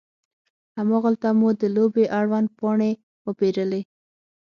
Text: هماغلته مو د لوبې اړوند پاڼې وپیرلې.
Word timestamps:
هماغلته 0.79 1.29
مو 1.39 1.49
د 1.61 1.63
لوبې 1.75 2.05
اړوند 2.19 2.47
پاڼې 2.59 2.91
وپیرلې. 3.27 3.81